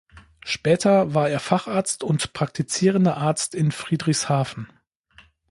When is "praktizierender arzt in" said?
2.33-3.71